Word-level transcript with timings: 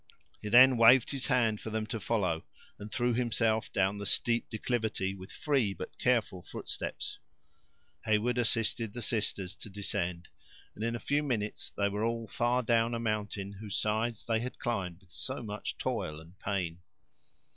He 0.41 0.49
then 0.49 0.77
waved 0.77 1.11
his 1.11 1.27
hand 1.27 1.61
for 1.61 1.69
them 1.69 1.85
to 1.85 1.99
follow, 1.99 2.43
and 2.79 2.91
threw 2.91 3.13
himself 3.13 3.71
down 3.71 3.99
the 3.99 4.07
steep 4.07 4.49
declivity, 4.49 5.13
with 5.13 5.31
free, 5.31 5.75
but 5.75 5.99
careful 5.99 6.41
footsteps. 6.41 7.19
Heyward 8.05 8.39
assisted 8.39 8.93
the 8.93 9.03
sisters 9.03 9.55
to 9.57 9.69
descend, 9.69 10.27
and 10.73 10.83
in 10.83 10.95
a 10.95 10.99
few 10.99 11.21
minutes 11.21 11.71
they 11.77 11.87
were 11.87 12.03
all 12.03 12.27
far 12.27 12.63
down 12.63 12.95
a 12.95 12.99
mountain 12.99 13.51
whose 13.53 13.77
sides 13.79 14.25
they 14.25 14.39
had 14.39 14.57
climbed 14.57 15.01
with 15.01 15.11
so 15.11 15.43
much 15.43 15.77
toil 15.77 16.19
and 16.19 16.39
pain. 16.39 16.79